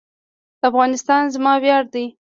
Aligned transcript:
افغانستان 0.69 1.23
زما 1.35 1.53
ویاړ 1.63 1.83
دی؟ 1.93 2.05